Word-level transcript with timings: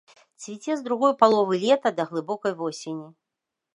Цвіце 0.43 0.77
з 0.77 0.81
другой 0.87 1.13
паловы 1.21 1.55
лета 1.65 1.93
да 1.99 2.03
глыбокай 2.13 2.53
восені. 2.63 3.07